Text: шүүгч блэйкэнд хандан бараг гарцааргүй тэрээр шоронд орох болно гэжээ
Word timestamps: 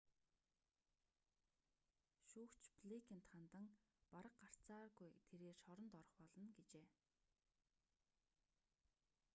шүүгч 2.29 2.63
блэйкэнд 2.85 3.25
хандан 3.31 3.65
бараг 4.13 4.33
гарцааргүй 4.41 5.09
тэрээр 5.27 5.57
шоронд 5.63 5.93
орох 5.99 6.11
болно 6.21 6.49
гэжээ 6.57 6.87